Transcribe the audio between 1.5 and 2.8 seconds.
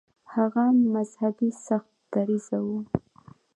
سخت دریځه و.